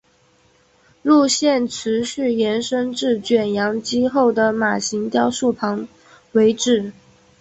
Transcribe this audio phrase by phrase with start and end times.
[1.03, 5.87] 路线持续延伸至卷扬机后的马型雕塑旁
[6.31, 6.91] 为止。